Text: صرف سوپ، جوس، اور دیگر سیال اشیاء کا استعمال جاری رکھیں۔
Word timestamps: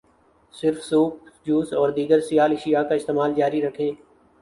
صرف 0.53 0.83
سوپ، 0.83 1.19
جوس، 1.45 1.73
اور 1.73 1.89
دیگر 1.89 2.19
سیال 2.19 2.51
اشیاء 2.51 2.83
کا 2.83 2.95
استعمال 2.95 3.33
جاری 3.33 3.61
رکھیں۔ 3.61 3.91